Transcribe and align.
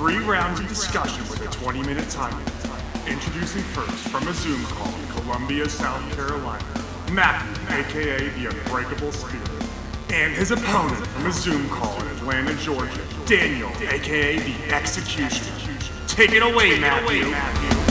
Three 0.00 0.16
rounds 0.16 0.58
of 0.58 0.66
discussion 0.66 1.22
with 1.28 1.42
a 1.42 1.52
20 1.52 1.82
minute 1.82 2.08
time 2.08 2.32
limit. 2.32 2.52
Introducing 3.06 3.60
first 3.60 4.08
from 4.08 4.26
a 4.28 4.32
Zoom 4.32 4.64
call 4.64 4.88
in 4.98 5.06
Columbia, 5.08 5.68
South 5.68 6.00
Carolina, 6.16 6.64
Matthew, 7.12 7.76
aka 7.76 8.30
the 8.30 8.46
Unbreakable 8.46 9.12
Spirit. 9.12 9.50
And 10.10 10.32
his 10.32 10.52
opponent 10.52 11.06
from 11.08 11.26
a 11.26 11.32
Zoom 11.32 11.68
call 11.68 12.00
in 12.00 12.08
Atlanta, 12.16 12.54
Georgia, 12.54 13.04
Daniel, 13.26 13.68
aka 13.90 14.38
the 14.38 14.74
Executioner. 14.74 15.76
Take 16.06 16.32
it 16.32 16.42
away, 16.42 16.80
Matthew. 16.80 17.89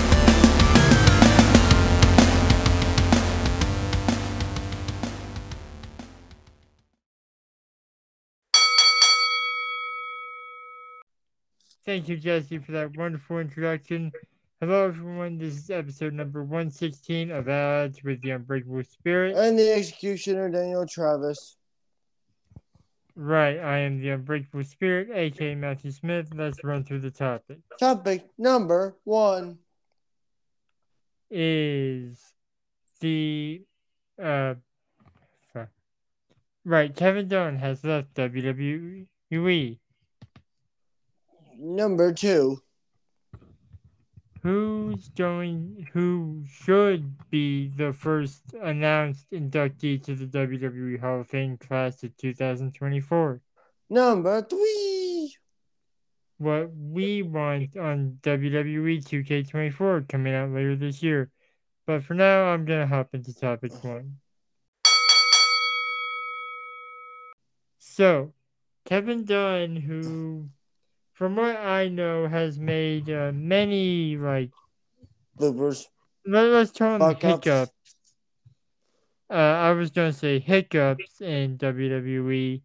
Thank 11.89 12.07
you, 12.07 12.17
Jesse, 12.17 12.59
for 12.59 12.71
that 12.73 12.95
wonderful 12.95 13.39
introduction. 13.39 14.11
Hello, 14.61 14.85
everyone. 14.85 15.39
This 15.39 15.55
is 15.55 15.71
episode 15.71 16.13
number 16.13 16.43
116 16.43 17.31
of 17.31 17.49
At 17.49 17.83
Odds 17.83 18.03
with 18.03 18.21
the 18.21 18.29
Unbreakable 18.29 18.83
Spirit. 18.83 19.35
And 19.35 19.57
the 19.57 19.73
executioner, 19.73 20.51
Daniel 20.51 20.85
Travis. 20.85 21.57
Right, 23.15 23.57
I 23.57 23.79
am 23.79 23.99
the 23.99 24.09
Unbreakable 24.09 24.65
Spirit, 24.65 25.09
aka 25.11 25.55
Matthew 25.55 25.89
Smith. 25.89 26.27
Let's 26.31 26.63
run 26.63 26.83
through 26.83 26.99
the 26.99 27.09
topic. 27.09 27.57
Topic 27.79 28.23
number 28.37 28.95
one. 29.03 29.57
Is 31.31 32.21
the 32.99 33.63
uh 34.21 34.53
right, 36.63 36.95
Kevin 36.95 37.27
Dunn 37.27 37.55
has 37.55 37.83
left 37.83 38.13
WWE. 38.13 39.79
Number 41.61 42.13
two. 42.13 42.61
Who's 44.41 45.09
going 45.09 45.89
who 45.91 46.45
should 46.47 47.13
be 47.29 47.67
the 47.67 47.91
first 47.91 48.41
announced 48.61 49.29
inductee 49.31 50.01
to 50.05 50.15
the 50.15 50.25
WWE 50.25 51.01
Hall 51.01 51.19
of 51.19 51.27
Fame 51.27 51.57
class 51.57 52.01
of 52.03 52.15
2024? 52.15 53.41
Number 53.89 54.41
three. 54.41 55.35
What 56.37 56.71
we 56.73 57.23
want 57.23 57.75
on 57.75 58.19
WWE 58.23 59.03
2K24 59.03 60.07
coming 60.07 60.33
out 60.33 60.51
later 60.51 60.77
this 60.77 61.03
year. 61.03 61.29
But 61.85 62.05
for 62.05 62.13
now, 62.13 62.45
I'm 62.45 62.63
gonna 62.63 62.87
hop 62.87 63.09
into 63.13 63.33
topic 63.33 63.83
one. 63.83 64.19
So, 67.79 68.33
Kevin 68.85 69.25
Dunn, 69.25 69.75
who, 69.75 70.49
from 71.19 71.35
what 71.35 71.57
I 71.57 71.89
know, 71.89 72.29
has 72.29 72.57
made 72.57 73.09
uh, 73.09 73.33
many 73.33 74.15
like 74.15 74.51
Bloopers. 75.37 75.87
let, 76.25 76.45
us 76.45 76.71
call 76.71 76.97
them 76.97 77.13
hiccups. 77.13 77.73
Uh, 79.29 79.33
I 79.33 79.71
was 79.71 79.89
gonna 79.91 80.13
say 80.13 80.39
hiccups 80.39 81.19
in 81.19 81.57
WWE 81.57 82.61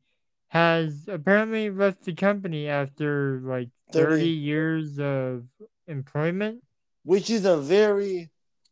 has 0.47 1.09
apparently 1.09 1.69
left 1.69 2.05
the 2.05 2.15
company 2.15 2.69
after 2.69 3.41
like 3.43 3.71
30, 3.93 4.19
30. 4.19 4.29
years 4.29 5.01
of 5.01 5.43
employment. 5.89 6.63
Which 7.03 7.31
is 7.31 7.47
a 7.47 7.57
very 7.57 8.31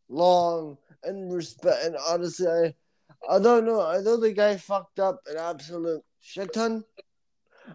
long 0.09 0.79
and 1.03 1.35
respect 1.35 1.85
and 1.85 1.97
honestly 2.09 2.47
I 2.47 2.75
I 3.29 3.41
don't 3.41 3.65
know. 3.65 3.85
I 3.85 3.99
know 3.99 4.17
the 4.17 4.33
guy 4.33 4.57
fucked 4.57 5.01
up 5.01 5.23
an 5.27 5.39
absolute 5.39 6.03
shit 6.21 6.53
ton. 6.53 6.85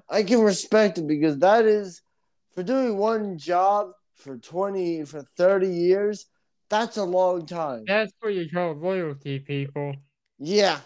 I 0.10 0.24
can 0.24 0.42
respect 0.42 0.98
it 0.98 1.08
because 1.08 1.38
that 1.40 1.66
is 1.66 2.02
for 2.56 2.64
doing 2.64 2.98
one 2.98 3.38
job 3.38 3.92
for 4.16 4.38
twenty 4.38 5.04
for 5.06 5.22
thirty 5.22 5.70
years, 5.70 6.26
that's 6.70 6.98
a 6.98 7.04
long 7.04 7.46
time. 7.46 7.84
That's 7.88 8.12
what 8.20 8.34
you 8.34 8.50
call 8.50 8.74
loyalty, 8.74 9.40
people. 9.40 9.96
Yeah. 10.40 10.80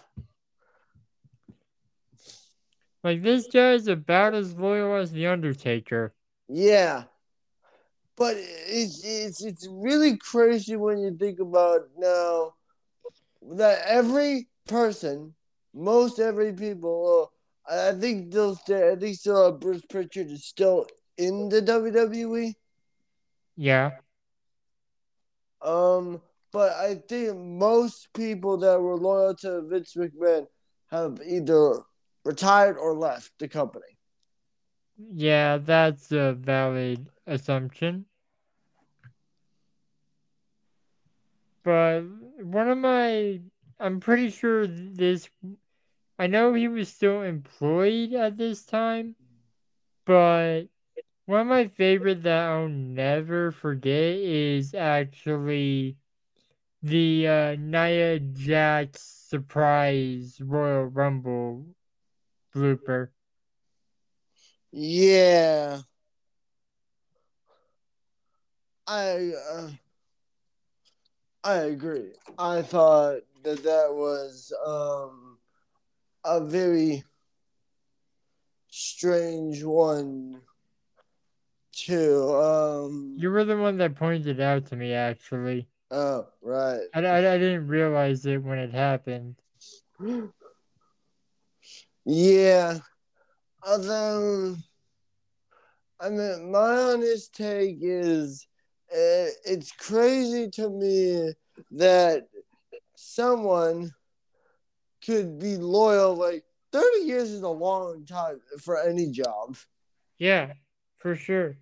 Like 3.02 3.22
this 3.22 3.48
guy 3.52 3.72
is 3.72 3.88
about 3.88 4.34
as 4.34 4.54
loyal 4.54 4.96
as 4.96 5.10
the 5.10 5.26
Undertaker. 5.26 6.14
Yeah. 6.48 7.04
But 8.16 8.36
it's 8.38 9.02
it's 9.04 9.42
it's 9.42 9.66
really 9.70 10.16
crazy 10.18 10.76
when 10.76 10.98
you 10.98 11.16
think 11.16 11.40
about 11.40 11.88
now 11.96 12.54
that 13.56 13.82
every 13.86 14.48
person, 14.68 15.34
most 15.74 16.20
every 16.20 16.52
people, 16.52 17.32
I 17.68 17.92
think 17.92 18.32
they'll 18.32 18.56
stay, 18.56 18.92
I 18.92 18.96
think 18.96 19.16
still 19.16 19.36
uh, 19.36 19.52
Bruce 19.52 19.84
Pritchard 19.86 20.30
is 20.30 20.44
still 20.44 20.86
in 21.16 21.48
the 21.48 21.60
WWE. 21.62 22.54
Yeah, 23.56 23.92
Um, 25.62 26.20
but 26.52 26.72
I 26.72 26.96
think 26.96 27.36
most 27.36 28.12
people 28.14 28.58
that 28.58 28.80
were 28.80 28.96
loyal 28.96 29.34
to 29.36 29.62
Vince 29.62 29.94
McMahon 29.94 30.46
have 30.90 31.20
either 31.24 31.82
retired 32.24 32.76
or 32.76 32.94
left 32.94 33.32
the 33.38 33.48
company. 33.48 33.98
yeah, 35.12 35.58
that's 35.58 36.12
a 36.12 36.34
valid 36.34 37.08
assumption. 37.26 38.06
But 41.64 42.02
one 42.42 42.68
of 42.68 42.78
my, 42.78 43.40
I'm 43.78 44.00
pretty 44.00 44.30
sure 44.30 44.66
this, 44.66 45.28
I 46.22 46.28
know 46.28 46.54
he 46.54 46.68
was 46.68 46.88
still 46.88 47.22
employed 47.22 48.12
at 48.12 48.36
this 48.36 48.64
time, 48.64 49.16
but 50.04 50.66
one 51.26 51.40
of 51.40 51.46
my 51.48 51.66
favorite 51.66 52.22
that 52.22 52.48
I'll 52.48 52.68
never 52.68 53.50
forget 53.50 54.14
is 54.18 54.72
actually 54.72 55.96
the 56.80 57.26
uh, 57.26 57.56
Nia 57.56 58.20
Jax 58.20 59.02
surprise 59.02 60.40
Royal 60.40 60.84
Rumble 60.84 61.66
blooper. 62.54 63.08
Yeah. 64.70 65.82
I 68.86 69.32
uh, 69.50 69.70
I 71.44 71.54
agree. 71.54 72.12
I 72.38 72.62
thought 72.62 73.22
that 73.42 73.62
that 73.64 73.92
was 73.92 74.52
um 74.64 75.21
a 76.24 76.44
very 76.44 77.04
strange 78.68 79.62
one 79.64 80.40
too. 81.72 82.34
Um 82.34 83.16
You 83.18 83.30
were 83.30 83.44
the 83.44 83.56
one 83.56 83.78
that 83.78 83.96
pointed 83.96 84.26
it 84.26 84.40
out 84.40 84.66
to 84.66 84.76
me, 84.76 84.92
actually. 84.92 85.68
oh 85.90 86.26
right. 86.42 86.80
I, 86.94 87.00
I, 87.00 87.34
I 87.34 87.38
didn't 87.38 87.66
realize 87.66 88.24
it 88.26 88.42
when 88.42 88.58
it 88.58 88.72
happened. 88.72 89.36
Yeah. 92.04 92.78
Although, 93.64 94.56
I 96.00 96.08
mean, 96.10 96.50
my 96.50 96.58
honest 96.58 97.34
take 97.34 97.78
is 97.80 98.46
uh, 98.92 99.30
it's 99.44 99.72
crazy 99.72 100.50
to 100.50 100.68
me 100.68 101.32
that 101.70 102.26
someone 102.96 103.92
could 105.04 105.38
be 105.38 105.56
loyal. 105.56 106.14
Like, 106.14 106.44
30 106.72 107.06
years 107.06 107.30
is 107.30 107.42
a 107.42 107.48
long 107.48 108.04
time 108.06 108.40
for 108.60 108.80
any 108.80 109.10
job. 109.10 109.56
Yeah, 110.18 110.52
for 110.96 111.14
sure. 111.14 111.56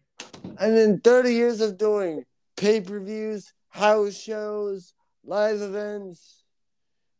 And 0.58 0.76
then 0.76 1.00
30 1.00 1.32
years 1.32 1.60
of 1.60 1.78
doing 1.78 2.24
pay 2.56 2.80
per 2.80 3.00
views, 3.00 3.52
house 3.70 4.16
shows, 4.16 4.94
live 5.24 5.60
events, 5.60 6.40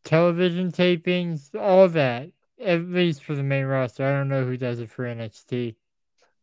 Television 0.04 0.72
tapings, 0.72 1.54
all 1.54 1.88
that. 1.88 2.30
At 2.62 2.86
least 2.86 3.24
for 3.24 3.34
the 3.34 3.42
main 3.42 3.64
roster. 3.64 4.04
I 4.04 4.10
don't 4.10 4.28
know 4.28 4.44
who 4.44 4.56
does 4.56 4.80
it 4.80 4.90
for 4.90 5.04
NXT. 5.04 5.76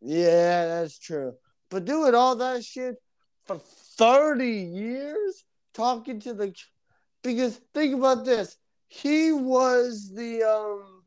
Yeah, 0.01 0.65
that's 0.65 0.97
true. 0.97 1.33
But 1.69 1.85
doing 1.85 2.15
all 2.15 2.35
that 2.38 2.63
shit 2.63 2.95
for 3.45 3.59
30 3.97 4.47
years, 4.47 5.44
talking 5.73 6.19
to 6.21 6.33
the 6.33 6.56
because 7.23 7.59
think 7.73 7.95
about 7.95 8.25
this. 8.25 8.57
He 8.87 9.31
was 9.31 10.13
the 10.13 10.43
um 10.43 11.03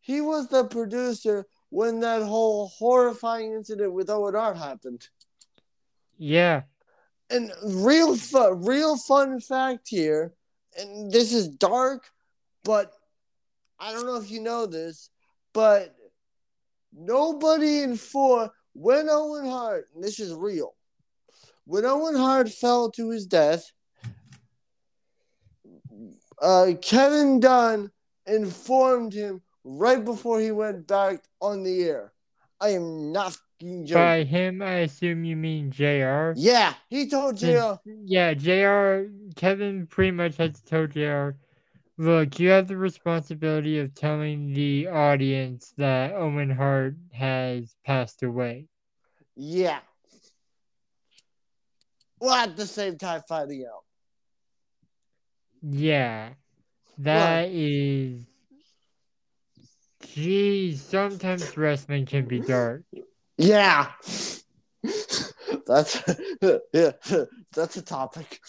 he 0.00 0.20
was 0.20 0.48
the 0.48 0.64
producer 0.64 1.46
when 1.70 2.00
that 2.00 2.22
whole 2.22 2.68
horrifying 2.68 3.52
incident 3.52 3.92
with 3.92 4.10
Owen 4.10 4.34
Hart 4.34 4.56
happened. 4.56 5.08
Yeah. 6.18 6.62
And 7.30 7.50
real 7.64 8.16
fun 8.16 8.64
real 8.64 8.96
fun 8.96 9.40
fact 9.40 9.88
here, 9.88 10.34
and 10.78 11.10
this 11.10 11.32
is 11.32 11.48
dark, 11.48 12.10
but 12.64 12.92
I 13.78 13.92
don't 13.92 14.06
know 14.06 14.16
if 14.16 14.30
you 14.30 14.40
know 14.40 14.66
this, 14.66 15.10
but 15.52 15.94
nobody 16.92 17.80
in 17.80 17.96
four 17.96 18.50
when 18.74 19.08
Owen 19.08 19.46
Hart, 19.46 19.88
and 19.94 20.04
this 20.04 20.20
is 20.20 20.34
real, 20.34 20.74
when 21.64 21.84
Owen 21.84 22.16
Hart 22.16 22.48
fell 22.50 22.90
to 22.92 23.10
his 23.10 23.26
death, 23.26 23.72
uh, 26.44 26.74
Kevin 26.82 27.40
Dunn 27.40 27.90
informed 28.26 29.14
him 29.14 29.40
right 29.64 30.04
before 30.04 30.40
he 30.40 30.50
went 30.50 30.86
back 30.86 31.24
on 31.40 31.62
the 31.62 31.84
air. 31.84 32.12
I 32.60 32.70
am 32.70 33.12
not 33.12 33.32
fucking 33.32 33.86
joke. 33.86 33.96
By 33.96 34.24
him, 34.24 34.60
I 34.60 34.80
assume 34.80 35.24
you 35.24 35.36
mean 35.36 35.70
JR. 35.70 36.32
Yeah, 36.36 36.74
he 36.88 37.08
told 37.08 37.38
JR. 37.38 37.74
Yeah, 37.84 38.34
JR. 38.34 39.10
Kevin 39.36 39.86
pretty 39.86 40.10
much 40.10 40.36
had 40.36 40.54
to 40.54 40.64
tell 40.64 40.86
JR. 40.86 41.36
Look, 41.96 42.38
you 42.38 42.50
have 42.50 42.68
the 42.68 42.76
responsibility 42.76 43.78
of 43.78 43.94
telling 43.94 44.52
the 44.52 44.88
audience 44.88 45.72
that 45.78 46.12
Owen 46.12 46.50
Hart 46.50 46.96
has 47.12 47.74
passed 47.86 48.22
away. 48.22 48.66
Yeah. 49.36 49.78
While 52.18 52.34
at 52.34 52.56
the 52.56 52.66
same 52.66 52.98
time 52.98 53.22
finding 53.28 53.64
out. 53.64 53.83
Yeah, 55.66 56.30
that 56.98 57.48
is. 57.48 58.26
Geez, 60.02 60.82
sometimes 60.82 61.56
wrestling 61.56 62.04
can 62.04 62.26
be 62.26 62.40
dark. 62.40 62.82
Yeah. 63.38 63.90
That's 65.66 66.02
yeah, 66.72 66.90
that's 67.54 67.76
a 67.78 67.82
topic. 67.82 68.40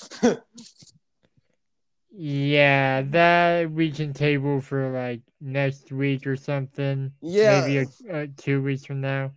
Yeah, 2.11 3.03
that 3.03 3.71
we 3.71 3.91
can 3.91 4.13
table 4.13 4.59
for 4.59 4.89
like 4.89 5.21
next 5.39 5.91
week 5.91 6.27
or 6.27 6.35
something. 6.35 7.11
Yeah. 7.21 7.61
Maybe 7.61 7.87
a, 8.09 8.15
uh, 8.15 8.27
two 8.37 8.61
weeks 8.61 8.85
from 8.85 9.01
now. 9.01 9.31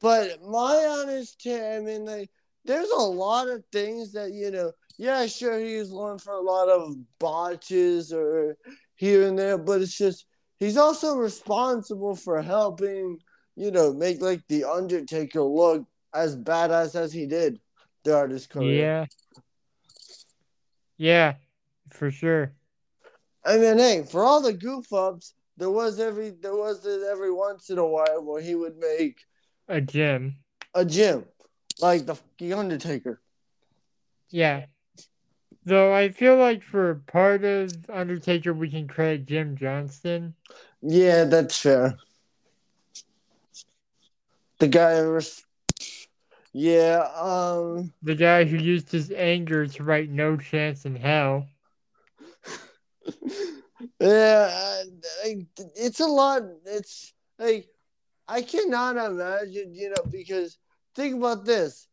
But 0.00 0.42
my 0.42 1.00
honest 1.00 1.42
I 1.46 1.80
mean, 1.80 2.04
like, 2.04 2.30
there's 2.64 2.90
a 2.90 3.02
lot 3.02 3.48
of 3.48 3.64
things 3.72 4.12
that 4.12 4.32
you 4.32 4.50
know. 4.50 4.72
Yeah, 4.96 5.26
sure, 5.26 5.58
he's 5.58 5.92
known 5.92 6.18
for 6.18 6.34
a 6.34 6.40
lot 6.40 6.68
of 6.68 6.94
botches 7.18 8.12
or 8.12 8.56
here 8.94 9.26
and 9.26 9.38
there, 9.38 9.58
but 9.58 9.82
it's 9.82 9.96
just 9.96 10.26
he's 10.60 10.76
also 10.76 11.16
responsible 11.16 12.14
for 12.14 12.40
helping, 12.40 13.18
you 13.56 13.70
know, 13.72 13.92
make 13.92 14.20
like 14.22 14.42
the 14.48 14.64
Undertaker 14.64 15.42
look 15.42 15.84
as 16.14 16.36
badass 16.36 16.94
as 16.94 17.12
he 17.12 17.26
did 17.26 17.58
throughout 18.04 18.30
his 18.30 18.46
career. 18.46 18.74
Yeah. 18.76 19.06
Yeah, 20.96 21.34
for 21.90 22.12
sure. 22.12 22.52
I 23.44 23.56
mean, 23.58 23.78
hey, 23.78 24.04
for 24.08 24.22
all 24.22 24.40
the 24.40 24.52
goof 24.52 24.92
ups, 24.92 25.34
there 25.56 25.70
was 25.70 25.98
every 25.98 26.30
there 26.30 26.54
was 26.54 26.86
every 26.86 27.32
once 27.32 27.68
in 27.68 27.78
a 27.78 27.86
while 27.86 28.22
where 28.24 28.40
he 28.40 28.54
would 28.54 28.76
make 28.76 29.18
A 29.68 29.80
gym. 29.80 30.36
a 30.72 30.84
gym, 30.84 31.24
like 31.80 32.06
the 32.06 32.52
Undertaker. 32.52 33.20
Yeah. 34.30 34.66
Though 35.64 35.92
I 35.94 36.08
feel 36.10 36.36
like 36.36 36.62
for 36.62 36.94
part 37.06 37.44
of 37.44 37.88
Undertaker, 37.90 38.52
we 38.52 38.70
can 38.70 38.86
credit 38.86 39.26
Jim 39.26 39.56
Johnston. 39.56 40.34
Yeah, 40.82 41.24
that's 41.24 41.58
fair. 41.58 41.98
The 44.58 44.68
guy 44.68 45.02
was, 45.06 45.44
yeah, 46.52 47.08
um, 47.16 47.92
The 48.02 48.14
guy 48.14 48.44
who 48.44 48.56
used 48.56 48.90
his 48.92 49.10
anger 49.10 49.66
to 49.66 49.82
write 49.84 50.10
No 50.10 50.36
Chance 50.36 50.84
in 50.84 50.96
Hell. 50.96 51.48
yeah, 54.00 54.82
I- 55.24 55.46
it's 55.76 56.00
a 56.00 56.06
lot. 56.06 56.42
It's 56.66 57.12
like 57.38 57.68
I 58.28 58.42
cannot 58.42 58.96
imagine, 58.96 59.74
you 59.74 59.90
know, 59.90 60.04
because 60.10 60.58
think 60.94 61.16
about 61.16 61.44
this. 61.44 61.88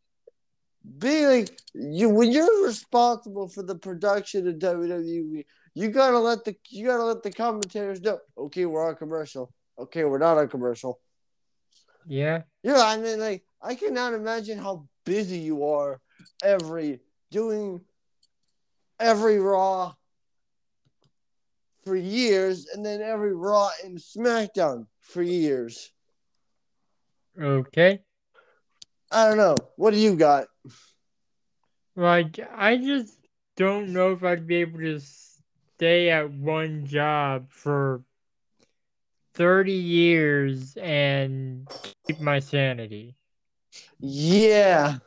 Being 0.98 1.28
like 1.28 1.60
you 1.74 2.10
when 2.10 2.32
you're 2.32 2.66
responsible 2.66 3.48
for 3.48 3.62
the 3.62 3.76
production 3.76 4.48
of 4.48 4.56
WWE, 4.56 5.46
you 5.76 5.90
gotta 5.90 6.18
let 6.18 6.44
the 6.44 6.56
you 6.70 6.88
gotta 6.88 7.04
let 7.04 7.24
the 7.24 7.32
commentators 7.32 8.02
know. 8.02 8.20
Okay, 8.38 8.66
we're 8.66 8.88
on 8.88 8.96
commercial. 8.96 9.54
Okay, 9.78 10.04
we're 10.06 10.18
not 10.18 10.38
on 10.38 10.48
commercial. 10.48 11.00
Yeah. 12.08 12.44
Yeah, 12.64 12.82
I 12.82 12.98
mean, 12.98 13.20
like, 13.20 13.44
I 13.62 13.76
cannot 13.76 14.14
imagine 14.14 14.58
how 14.58 14.88
busy 15.06 15.38
you 15.38 15.66
are 15.66 16.00
every 16.44 17.00
doing 17.30 17.82
every 19.00 19.40
Raw 19.40 19.94
for 21.84 21.96
years, 21.96 22.68
and 22.74 22.86
then 22.86 23.02
every 23.02 23.34
Raw 23.34 23.70
and 23.84 23.98
SmackDown 23.98 24.86
for 25.00 25.24
years. 25.24 25.92
Okay. 27.40 28.02
I 29.12 29.28
don't 29.28 29.38
know. 29.38 29.56
What 29.78 29.92
do 29.92 29.98
you 29.98 30.16
got? 30.16 30.48
Like, 31.96 32.40
I 32.56 32.78
just 32.78 33.18
don't 33.58 33.94
know 33.94 34.12
if 34.12 34.24
I'd 34.24 34.48
be 34.48 34.58
able 34.58 34.80
to 34.80 35.00
stay 35.00 36.10
at 36.10 36.32
one 36.32 36.86
job 36.86 37.52
for 37.52 38.04
30 39.34 39.74
years 39.74 40.78
and 40.78 41.68
keep 42.08 42.20
my 42.20 42.40
sanity. 42.40 43.16
Yeah, 44.00 44.98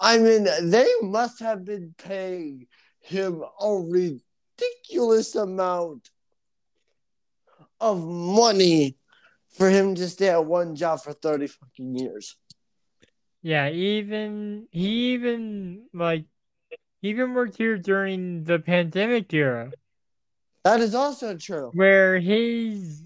I 0.00 0.18
mean, 0.18 0.46
they 0.62 0.88
must 1.02 1.40
have 1.40 1.64
been 1.64 1.94
paying 1.96 2.66
him 3.00 3.42
a 3.60 3.72
ridiculous 3.74 5.34
amount 5.34 6.10
of 7.80 8.04
money 8.04 8.96
for 9.50 9.68
him 9.68 9.94
to 9.94 10.08
stay 10.08 10.28
at 10.28 10.44
one 10.44 10.74
job 10.74 11.02
for 11.02 11.12
30 11.12 11.46
fucking 11.48 11.96
years. 11.96 12.36
Yeah, 13.42 13.70
even 13.70 14.68
he 14.70 15.14
even 15.14 15.86
like 15.92 16.24
he 17.00 17.08
even 17.10 17.34
worked 17.34 17.56
here 17.56 17.76
during 17.76 18.44
the 18.44 18.58
pandemic 18.58 19.32
era 19.34 19.72
That 20.64 20.80
is 20.80 20.94
also 20.94 21.36
true. 21.36 21.70
where 21.74 22.18
his 22.20 23.02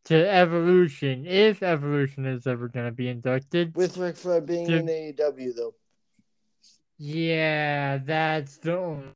to 0.05 0.29
evolution 0.29 1.25
if 1.25 1.63
evolution 1.63 2.25
is 2.25 2.45
ever 2.45 2.67
gonna 2.67 2.91
be 2.91 3.07
inducted. 3.07 3.75
With 3.75 3.97
Ric 3.97 4.17
Flair 4.17 4.41
being 4.41 4.67
Did- 4.67 4.81
in 4.81 4.87
AEW, 4.87 5.55
though. 5.55 5.75
Yeah, 6.97 7.97
that's 7.97 8.57
the 8.57 8.77
only 8.77 9.07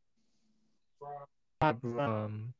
problem. 1.59 2.53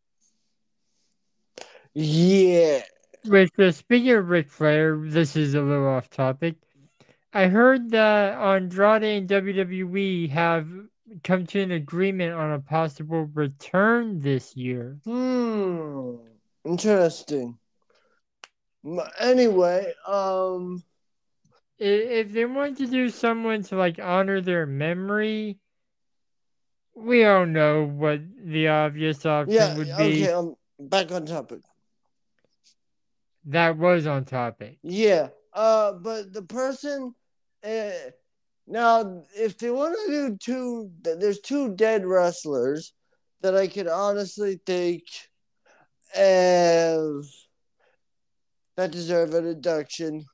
Yeah. 1.94 2.82
With 3.26 3.60
uh, 3.60 3.72
speaking 3.72 4.12
of 4.12 4.30
Ric 4.30 4.50
Flair, 4.50 4.98
this 5.04 5.36
is 5.36 5.54
a 5.54 5.62
little 5.62 5.88
off 5.88 6.10
topic. 6.10 6.56
I 7.34 7.48
heard 7.48 7.92
that 7.92 8.38
Andrade 8.38 9.04
and 9.04 9.28
WWE 9.28 10.28
have 10.30 10.68
come 11.24 11.46
to 11.48 11.62
an 11.62 11.72
agreement 11.72 12.34
on 12.34 12.54
a 12.54 12.60
possible 12.60 13.26
return 13.34 14.20
this 14.20 14.56
year. 14.56 14.98
Hmm. 15.06 16.16
Interesting. 16.66 17.58
Anyway, 19.20 19.94
um, 20.08 20.84
if 21.80 22.32
they 22.32 22.46
want 22.46 22.78
to 22.78 22.88
do 22.88 23.10
someone 23.10 23.64
to 23.64 23.76
like 23.76 24.00
honor 24.00 24.42
their 24.42 24.66
memory, 24.66 25.58
we 26.96 27.26
all 27.26 27.46
know 27.46 27.86
what 27.86 28.22
the 28.44 28.68
obvious 28.70 29.26
option 29.26 29.54
Yeah, 29.54 29.78
would 29.78 29.98
be. 29.98 30.24
okay, 30.24 30.32
um 30.32 30.56
back 30.80 31.12
on 31.12 31.26
topic. 31.26 31.62
That 33.46 33.78
was 33.78 34.08
on 34.08 34.26
topic. 34.26 34.78
Yeah. 34.84 35.30
Uh 35.58 35.94
but 35.94 36.32
the 36.32 36.44
person 36.44 37.16
uh, 37.66 37.90
now 38.68 39.24
if 39.36 39.58
they 39.58 39.72
want 39.72 39.98
to 40.06 40.12
do 40.12 40.38
two 40.38 40.92
there's 41.02 41.40
two 41.40 41.76
dead 41.76 42.06
wrestlers 42.06 42.94
that 43.42 43.56
I 43.56 43.68
could 43.68 43.88
honestly 43.88 44.60
think 44.66 45.04
of 46.16 47.26
that 48.76 48.92
deserve 48.92 49.34
an 49.34 49.48
induction. 49.48 50.26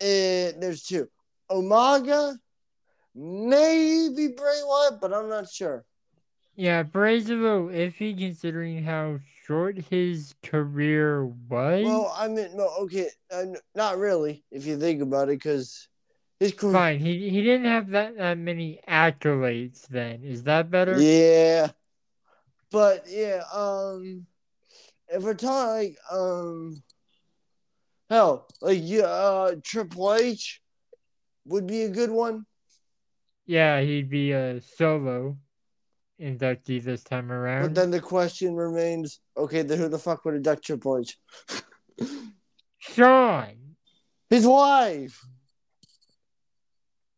And 0.00 0.62
there's 0.62 0.82
two. 0.82 1.08
Umaga, 1.50 2.36
maybe 3.14 4.28
Bray 4.28 4.60
Wyatt, 4.64 5.00
but 5.00 5.14
I'm 5.14 5.28
not 5.28 5.48
sure. 5.48 5.84
Yeah, 6.56 6.82
Bray's 6.82 7.30
a 7.30 7.34
little 7.34 7.68
iffy 7.68 8.18
considering 8.18 8.82
how 8.82 9.18
short 9.46 9.78
his 9.90 10.34
career 10.42 11.26
was. 11.26 11.84
Well, 11.84 12.14
I 12.16 12.28
mean, 12.28 12.56
no, 12.56 12.68
okay, 12.80 13.08
uh, 13.30 13.44
not 13.74 13.98
really, 13.98 14.44
if 14.50 14.66
you 14.66 14.78
think 14.78 15.02
about 15.02 15.28
it, 15.28 15.38
because 15.38 15.88
his 16.40 16.54
career. 16.54 16.72
Fine, 16.72 16.98
he 17.00 17.28
he 17.30 17.42
didn't 17.42 17.66
have 17.66 17.90
that, 17.90 18.16
that 18.16 18.38
many 18.38 18.80
accolades 18.88 19.86
then. 19.88 20.22
Is 20.24 20.44
that 20.44 20.70
better? 20.70 20.94
Yeah, 20.98 21.68
but 22.70 23.04
yeah, 23.08 23.42
um, 23.52 24.26
if 25.08 25.22
we're 25.22 25.34
talking 25.34 25.90
like 25.90 25.96
um, 26.10 26.82
hell, 28.08 28.46
like 28.60 28.80
yeah, 28.82 29.04
uh, 29.04 29.54
Triple 29.62 30.14
H 30.14 30.60
would 31.46 31.66
be 31.66 31.82
a 31.82 31.90
good 31.90 32.10
one. 32.10 32.46
Yeah, 33.46 33.80
he'd 33.82 34.08
be 34.08 34.32
a 34.32 34.60
solo 34.60 35.36
inductee 36.20 36.82
this 36.82 37.02
time 37.02 37.30
around. 37.32 37.62
But 37.62 37.74
then 37.74 37.90
the 37.90 38.00
question 38.00 38.54
remains: 38.54 39.20
Okay, 39.36 39.62
then 39.62 39.78
who 39.78 39.88
the 39.88 39.98
fuck 39.98 40.24
would 40.24 40.34
induct 40.34 40.64
Triple 40.64 40.98
H? 40.98 41.18
Shawn, 42.78 43.76
His 44.30 44.46
wife. 44.46 45.20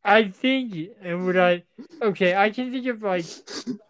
I 0.04 0.28
think, 0.28 0.90
and 1.02 1.26
would 1.26 1.36
I? 1.36 1.64
Okay, 2.00 2.34
I 2.36 2.50
can 2.50 2.70
think 2.70 2.86
of 2.86 3.02
like 3.02 3.24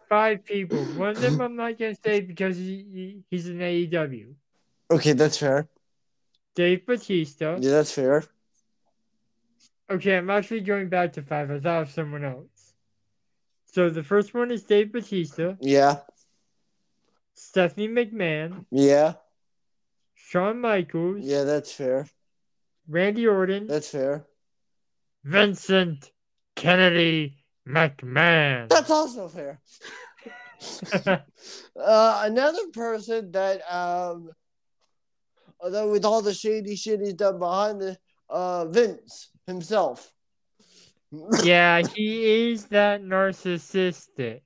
five 0.09 0.43
people. 0.43 0.83
One 0.95 1.09
of 1.09 1.21
them 1.21 1.39
I'm 1.39 1.55
not 1.55 1.77
gonna 1.77 1.95
say 1.95 2.21
because 2.21 2.57
he, 2.57 2.85
he 2.91 3.23
he's 3.29 3.47
in 3.47 3.59
AEW. 3.59 4.33
Okay, 4.89 5.13
that's 5.13 5.37
fair. 5.37 5.67
Dave 6.55 6.87
Batista. 6.87 7.57
Yeah, 7.59 7.71
that's 7.71 7.91
fair. 7.91 8.23
Okay, 9.89 10.17
I'm 10.17 10.29
actually 10.29 10.61
going 10.61 10.89
back 10.89 11.13
to 11.13 11.21
five. 11.21 11.51
I 11.51 11.59
thought 11.59 11.83
of 11.83 11.91
someone 11.91 12.25
else. 12.25 12.56
So 13.77 13.91
the 13.91 14.01
first 14.01 14.33
one 14.33 14.49
is 14.49 14.63
Dave 14.63 14.91
Batista, 14.91 15.53
Yeah, 15.61 15.99
Stephanie 17.35 17.87
McMahon, 17.87 18.65
yeah, 18.71 19.13
Shawn 20.15 20.59
Michaels, 20.59 21.23
yeah, 21.23 21.43
that's 21.43 21.71
fair. 21.71 22.07
Randy 22.87 23.27
Orton, 23.27 23.67
That's 23.67 23.89
fair. 23.89 24.25
Vincent 25.23 26.09
Kennedy 26.55 27.37
McMahon. 27.67 28.67
That's 28.69 28.89
also 28.89 29.27
fair. 29.27 29.61
Uh, 31.79 32.21
another 32.25 32.67
person 32.73 33.31
that 33.31 33.61
um, 33.71 34.31
although 35.59 35.91
with 35.91 36.03
all 36.03 36.23
the 36.23 36.33
shady 36.33 36.75
shit 36.75 36.99
he's 36.99 37.13
done 37.13 37.37
behind 37.37 37.79
the 37.79 37.95
uh 38.27 38.65
Vince 38.65 39.29
himself. 39.45 40.11
Yeah, 41.43 41.81
he 41.95 42.51
is 42.51 42.65
that 42.65 43.01
narcissistic. 43.01 44.41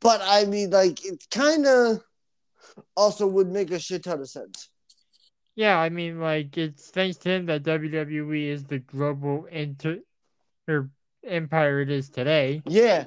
But 0.00 0.20
I 0.24 0.44
mean, 0.44 0.70
like, 0.70 1.04
it 1.04 1.24
kind 1.30 1.66
of 1.66 2.02
also 2.96 3.26
would 3.26 3.48
make 3.48 3.70
a 3.70 3.78
shit 3.78 4.04
ton 4.04 4.20
of 4.20 4.28
sense. 4.28 4.68
Yeah, 5.54 5.78
I 5.78 5.90
mean, 5.90 6.18
like 6.18 6.56
it's 6.56 6.90
thanks 6.90 7.18
to 7.18 7.30
him 7.30 7.46
that 7.46 7.62
WWE 7.62 8.48
is 8.48 8.64
the 8.64 8.78
global 8.78 9.44
inter 9.46 9.98
or 10.66 10.90
empire 11.26 11.80
it 11.80 11.90
is 11.90 12.08
today. 12.08 12.62
Yeah, 12.66 13.04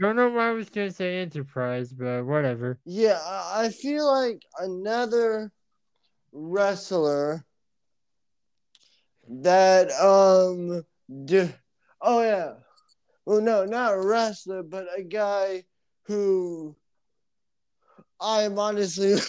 Don't 0.00 0.16
know 0.16 0.28
why 0.28 0.48
I 0.48 0.52
was 0.52 0.68
gonna 0.70 0.90
say 0.90 1.18
enterprise, 1.18 1.92
but 1.92 2.24
whatever. 2.24 2.78
yeah. 2.84 3.20
I 3.24 3.68
feel 3.68 4.06
like 4.10 4.42
another 4.58 5.52
wrestler 6.32 7.44
that 9.28 9.92
um, 9.92 10.84
d- 11.24 11.52
oh 12.00 12.22
yeah, 12.22 12.54
well 13.24 13.40
no, 13.40 13.64
not 13.64 13.94
a 13.94 14.00
wrestler, 14.00 14.62
but 14.62 14.86
a 14.96 15.02
guy 15.02 15.64
who 16.04 16.76
I'm 18.20 18.58
honestly 18.58 19.16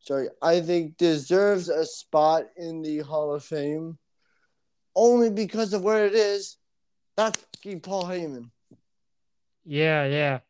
sorry, 0.00 0.28
I 0.42 0.60
think 0.60 0.96
deserves 0.96 1.68
a 1.68 1.84
spot 1.84 2.44
in 2.56 2.82
the 2.82 2.98
Hall 3.00 3.34
of 3.34 3.44
Fame 3.44 3.98
only 4.94 5.30
because 5.30 5.72
of 5.72 5.82
where 5.82 6.06
it 6.06 6.14
is. 6.14 6.56
That's 7.16 7.44
Paul 7.82 8.04
Heyman. 8.04 8.50
Yeah, 9.64 10.06
yeah. 10.06 10.40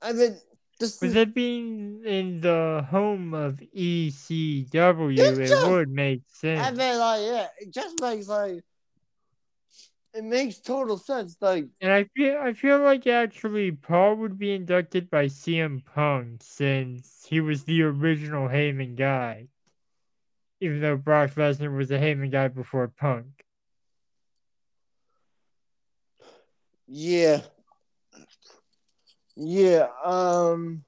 I 0.00 0.12
mean, 0.12 0.38
this 0.78 1.00
With 1.00 1.16
it 1.16 1.34
being 1.34 2.02
in 2.04 2.40
the 2.40 2.86
home 2.88 3.34
of 3.34 3.60
ECW, 3.76 5.18
it 5.18 5.48
just- 5.48 5.68
would 5.68 5.88
make 5.88 6.22
sense. 6.28 6.60
I 6.60 6.70
mean, 6.70 6.98
like, 6.98 7.22
yeah, 7.22 7.48
it 7.58 7.70
just 7.72 8.00
makes 8.00 8.28
like 8.28 8.62
it 10.18 10.24
makes 10.24 10.58
total 10.58 10.98
sense. 10.98 11.36
Like, 11.40 11.66
And 11.80 11.92
I 11.92 12.04
feel 12.04 12.38
I 12.38 12.52
feel 12.52 12.80
like 12.80 13.06
actually 13.06 13.72
Paul 13.72 14.16
would 14.16 14.38
be 14.38 14.52
inducted 14.52 15.10
by 15.10 15.26
CM 15.28 15.80
Punk 15.80 16.42
since 16.42 17.26
he 17.26 17.40
was 17.40 17.64
the 17.64 17.82
original 17.82 18.48
Heyman 18.48 18.96
guy. 18.96 19.48
Even 20.60 20.80
though 20.80 20.96
Brock 20.96 21.30
Lesnar 21.32 21.76
was 21.76 21.90
a 21.90 21.98
Heyman 21.98 22.30
guy 22.30 22.48
before 22.48 22.88
Punk. 22.88 23.44
yeah, 26.86 27.42
yeah, 29.36 29.88
um, 30.04 30.84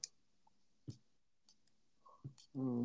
hmm. 2.55 2.85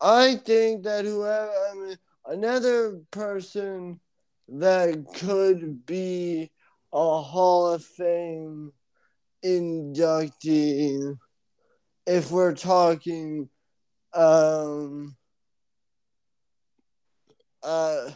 I 0.00 0.36
think 0.36 0.82
that 0.84 1.04
whoever, 1.04 1.50
I 1.50 1.74
mean, 1.74 1.98
another 2.26 3.00
person 3.10 4.00
that 4.48 5.04
could 5.14 5.86
be 5.86 6.50
a 6.92 7.22
Hall 7.22 7.68
of 7.68 7.84
Fame 7.84 8.72
inductee, 9.44 11.16
if 12.06 12.30
we're 12.30 12.54
talking, 12.54 13.48
um, 14.12 15.16
uh, 17.62 18.10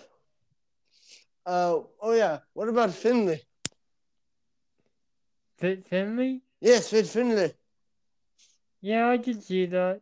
uh, 1.46 1.78
oh 2.00 2.12
yeah, 2.12 2.38
what 2.52 2.68
about 2.68 2.92
Finlay? 2.92 3.40
Fit 5.58 5.86
Finlay? 5.86 6.42
Yes, 6.60 6.90
Fit 6.90 7.06
Finlay. 7.06 7.54
Yeah, 8.80 9.08
I 9.08 9.18
could 9.18 9.42
see 9.42 9.66
that. 9.66 10.00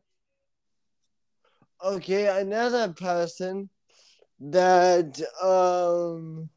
Okay, 1.83 2.41
another 2.41 2.93
person 2.93 3.69
that 4.51 5.21
um 5.43 6.51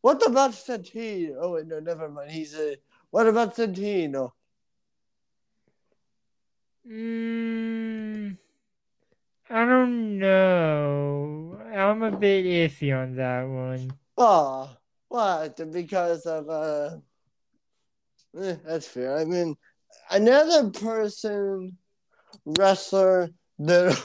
what 0.00 0.24
about 0.26 0.52
Santino? 0.52 1.36
Oh 1.40 1.52
wait, 1.54 1.66
no, 1.66 1.80
never 1.80 2.08
mind. 2.08 2.30
He's 2.30 2.54
a 2.54 2.76
what 3.10 3.26
about 3.26 3.56
Santino? 3.56 4.32
Mm, 6.88 8.36
I 9.48 9.64
don't 9.64 10.18
know. 10.18 11.58
I'm 11.74 12.02
a 12.02 12.10
bit 12.10 12.44
iffy 12.44 12.96
on 12.96 13.16
that 13.16 13.44
one. 13.44 13.92
Oh, 14.16 14.70
what? 15.08 15.72
Because 15.72 16.26
of 16.26 16.48
uh 16.48 16.96
eh, 18.38 18.56
that's 18.64 18.86
fair. 18.88 19.16
I 19.18 19.24
mean 19.24 19.56
another 20.10 20.70
person 20.70 21.78
wrestler 22.44 23.30
that 23.58 24.02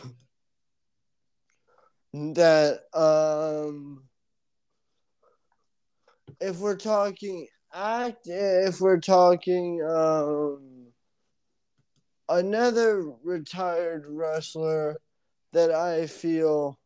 that 2.33 2.79
um 2.93 4.03
if 6.39 6.57
we're 6.57 6.77
talking 6.77 7.47
act 7.73 8.27
if 8.27 8.79
we're 8.79 8.99
talking 8.99 9.81
um 9.83 10.87
another 12.29 13.03
retired 13.23 14.05
wrestler 14.07 14.97
that 15.53 15.71
I 15.71 16.07
feel 16.07 16.79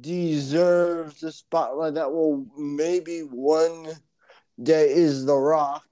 deserves 0.00 1.20
the 1.20 1.32
spotlight 1.32 1.94
that 1.94 2.12
will 2.12 2.46
maybe 2.56 3.20
one 3.20 3.88
day 4.62 4.92
is 4.92 5.24
The 5.24 5.36
Rock. 5.36 5.84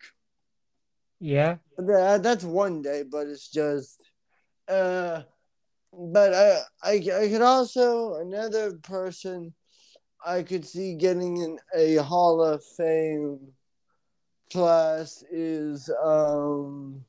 Yeah. 1.21 1.57
That, 1.79 2.23
that's 2.23 2.45
one 2.45 2.83
day, 2.83 3.03
but 3.03 3.27
it's 3.27 3.49
just 3.49 4.03
Uh, 4.69 5.23
but 5.99 6.33
I, 6.33 6.61
I, 6.83 6.93
I 6.93 7.29
could 7.29 7.43
also 7.43 8.15
another 8.15 8.75
person 8.75 9.53
I 10.25 10.43
could 10.43 10.65
see 10.65 10.95
getting 10.95 11.39
in 11.39 11.59
a 11.75 11.97
Hall 11.97 12.43
of 12.43 12.65
Fame 12.65 13.39
class 14.53 15.25
is 15.31 15.91
um. 16.03 17.05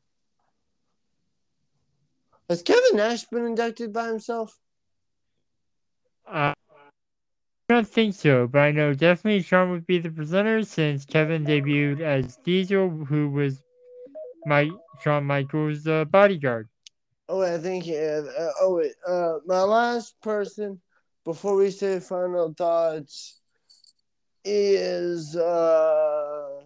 Has 2.49 2.63
Kevin 2.63 2.95
Nash 2.95 3.25
been 3.25 3.45
inducted 3.45 3.93
by 3.93 4.07
himself? 4.07 4.57
Uh, 6.27 6.53
I 7.69 7.73
don't 7.73 7.87
think 7.87 8.15
so, 8.15 8.47
but 8.47 8.59
I 8.59 8.71
know 8.71 8.93
definitely 8.95 9.43
Shawn 9.43 9.69
would 9.69 9.85
be 9.85 9.99
the 9.99 10.09
presenter 10.09 10.63
since 10.63 11.05
Kevin 11.05 11.45
debuted 11.45 12.01
as 12.01 12.37
Diesel, 12.37 12.89
who 12.89 13.29
was 13.29 13.61
my 14.47 14.71
Shawn 15.03 15.25
Michaels' 15.25 15.85
uh, 15.85 16.05
bodyguard. 16.05 16.67
Oh, 17.29 17.41
I 17.43 17.59
think. 17.59 17.85
Yeah, 17.85 18.21
uh, 18.37 18.51
oh, 18.61 18.75
wait. 18.77 18.93
Uh, 19.07 19.39
my 19.45 19.61
last 19.61 20.19
person 20.21 20.81
before 21.23 21.55
we 21.55 21.69
say 21.71 21.99
final 21.99 22.53
thoughts 22.53 23.41
is 24.43 25.35
uh, 25.35 26.61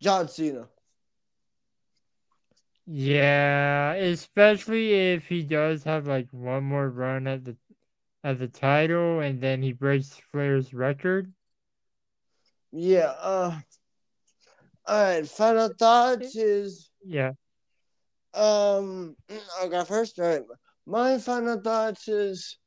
John 0.00 0.28
Cena. 0.28 0.68
Yeah, 2.86 3.92
especially 3.94 4.92
if 5.14 5.26
he 5.28 5.42
does 5.44 5.84
have 5.84 6.06
like 6.06 6.28
one 6.32 6.64
more 6.64 6.90
run 6.90 7.26
at 7.26 7.44
the 7.44 7.56
at 8.24 8.38
the 8.38 8.48
title 8.48 9.20
and 9.20 9.40
then 9.40 9.62
he 9.62 9.72
breaks 9.72 10.20
Flair's 10.32 10.74
record. 10.74 11.32
Yeah, 12.72 13.14
uh 13.20 13.60
all 14.86 15.02
right, 15.02 15.28
final 15.28 15.68
thoughts 15.68 16.36
is 16.36 16.90
Yeah. 17.04 17.32
Um 18.34 19.16
okay, 19.62 19.84
first. 19.84 20.18
Right. 20.18 20.42
My 20.86 21.18
final 21.18 21.60
thoughts 21.60 22.08
is 22.08 22.58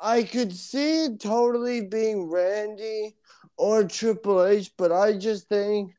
I 0.00 0.22
could 0.24 0.54
see 0.54 1.04
it 1.04 1.20
totally 1.20 1.82
being 1.82 2.30
Randy 2.30 3.16
or 3.56 3.84
Triple 3.84 4.44
H, 4.44 4.70
but 4.76 4.90
I 4.92 5.12
just 5.16 5.48
think 5.48 5.92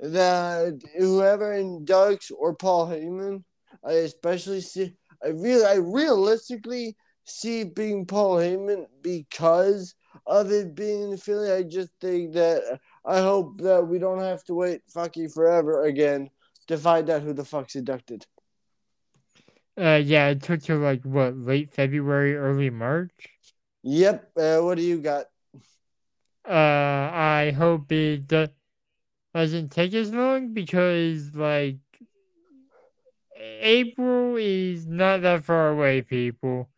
that 0.00 0.80
whoever 0.98 1.52
inducts 1.54 2.30
or 2.36 2.54
Paul 2.54 2.88
Heyman, 2.88 3.44
I 3.84 3.92
especially 3.92 4.60
see 4.60 4.94
I 5.24 5.28
really 5.28 5.64
I 5.64 5.74
realistically 5.76 6.96
see 7.24 7.64
being 7.64 8.06
Paul 8.06 8.36
Heyman 8.36 8.86
because 9.02 9.94
of 10.26 10.50
it 10.50 10.74
being 10.74 11.12
in 11.12 11.16
Philly. 11.16 11.52
I 11.52 11.62
just 11.62 11.90
think 12.00 12.34
that 12.34 12.80
I 13.04 13.20
hope 13.20 13.60
that 13.62 13.86
we 13.86 13.98
don't 13.98 14.20
have 14.20 14.44
to 14.44 14.54
wait 14.54 14.82
fucking 14.88 15.30
forever 15.30 15.84
again 15.84 16.30
to 16.68 16.76
find 16.78 17.08
out 17.10 17.22
who 17.22 17.32
the 17.32 17.44
fuck's 17.44 17.76
inducted. 17.76 18.26
Uh 19.78 20.00
yeah, 20.02 20.28
it 20.28 20.42
took 20.42 20.62
to 20.62 20.76
like 20.76 21.02
what, 21.04 21.36
late 21.36 21.72
February, 21.72 22.34
early 22.36 22.70
March? 22.70 23.28
Yep. 23.82 24.30
Uh, 24.36 24.60
what 24.60 24.76
do 24.76 24.82
you 24.82 24.98
got? 24.98 25.26
Uh 26.48 27.10
I 27.12 27.52
hope 27.56 27.90
it 27.92 28.26
do- 28.26 28.48
doesn't 29.34 29.70
take 29.70 29.92
as 29.94 30.12
long 30.12 30.54
because 30.54 31.34
like 31.34 31.76
April 33.38 34.36
is 34.36 34.86
not 34.86 35.22
that 35.22 35.44
far 35.44 35.68
away, 35.70 36.02
people. 36.02 36.68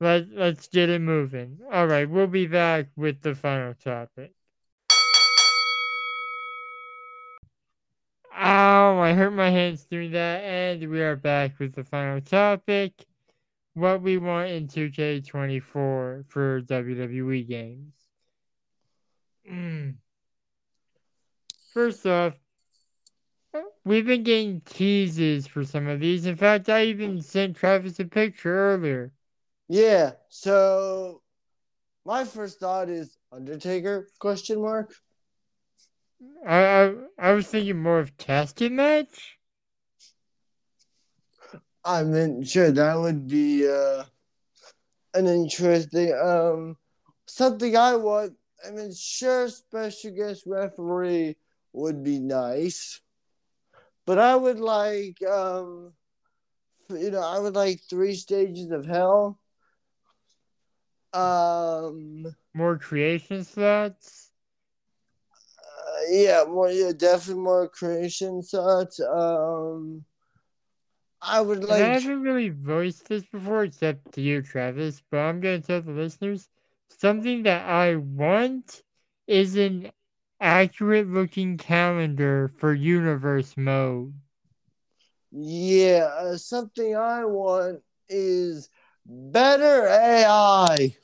Let 0.00 0.30
let's 0.30 0.68
get 0.68 0.90
it 0.90 1.00
moving. 1.00 1.58
All 1.72 1.86
right, 1.86 2.08
we'll 2.08 2.28
be 2.28 2.46
back 2.46 2.88
with 2.96 3.22
the 3.22 3.34
final 3.34 3.74
topic. 3.74 4.32
Ow, 8.40 9.00
I 9.00 9.14
hurt 9.14 9.32
my 9.32 9.50
hands 9.50 9.84
doing 9.84 10.12
that, 10.12 10.44
and 10.44 10.88
we 10.88 11.02
are 11.02 11.16
back 11.16 11.58
with 11.58 11.74
the 11.74 11.82
final 11.82 12.20
topic. 12.20 12.92
What 13.74 14.00
we 14.00 14.16
want 14.16 14.50
in 14.50 14.68
2K24 14.68 16.24
for 16.28 16.62
WWE 16.62 17.48
games. 17.48 17.94
Mm. 19.50 19.94
First 21.74 22.06
off, 22.06 22.34
we've 23.84 24.06
been 24.06 24.22
getting 24.22 24.60
teases 24.60 25.48
for 25.48 25.64
some 25.64 25.88
of 25.88 25.98
these. 25.98 26.26
In 26.26 26.36
fact, 26.36 26.68
I 26.68 26.84
even 26.84 27.20
sent 27.20 27.56
Travis 27.56 27.98
a 27.98 28.04
picture 28.04 28.56
earlier. 28.56 29.12
Yeah. 29.68 30.12
So 30.28 31.22
my 32.04 32.22
first 32.22 32.60
thought 32.60 32.88
is 32.88 33.16
Undertaker 33.32 34.06
question 34.20 34.62
mark. 34.62 34.94
I 36.46 36.56
I, 36.58 36.94
I 37.18 37.32
was 37.32 37.46
thinking 37.46 37.80
more 37.82 38.00
of 38.00 38.16
casket 38.16 38.72
match. 38.72 39.38
I 41.84 42.02
mean, 42.04 42.42
sure, 42.44 42.70
that 42.70 42.94
would 42.96 43.26
be 43.28 43.68
uh, 43.68 44.04
an 45.14 45.26
interesting 45.26 46.12
um 46.12 46.76
something 47.26 47.76
I 47.76 47.96
want. 47.96 48.34
I 48.66 48.70
mean, 48.70 48.92
sure, 48.94 49.48
special 49.48 50.10
guest 50.10 50.42
referee 50.46 51.36
would 51.72 52.02
be 52.02 52.18
nice, 52.18 53.00
but 54.06 54.18
I 54.18 54.34
would 54.34 54.58
like 54.58 55.22
um, 55.22 55.92
you 56.90 57.10
know, 57.10 57.22
I 57.22 57.38
would 57.38 57.54
like 57.54 57.80
three 57.88 58.14
stages 58.14 58.70
of 58.70 58.86
hell. 58.86 59.38
Um, 61.12 62.34
More 62.54 62.78
creation 62.78 63.44
slots. 63.44 64.27
Yeah, 66.08 66.44
more, 66.48 66.70
yeah, 66.70 66.92
definitely 66.96 67.42
more 67.42 67.68
creation 67.68 68.42
shots. 68.42 69.00
Um, 69.00 70.04
I 71.22 71.40
would 71.40 71.64
And 71.68 71.80
I 71.80 71.88
haven't 71.94 72.22
really 72.22 72.48
voiced 72.50 73.08
this 73.08 73.24
before 73.24 73.64
except 73.64 74.12
to 74.12 74.20
you, 74.20 74.42
Travis, 74.42 75.02
but 75.10 75.18
I'm 75.18 75.40
gonna 75.40 75.60
tell 75.60 75.80
the 75.82 75.92
listeners 75.92 76.48
something 76.88 77.42
that 77.42 77.66
I 77.68 77.96
want 77.96 78.82
is 79.26 79.56
an 79.56 79.92
accurate 80.40 81.08
looking 81.08 81.56
calendar 81.56 82.48
for 82.48 82.72
universe 82.72 83.56
mode. 83.56 84.14
Yeah, 85.32 86.10
uh, 86.18 86.36
something 86.36 86.96
I 86.96 87.24
want 87.24 87.82
is 88.08 88.68
better 89.04 89.86
AI. 89.86 90.96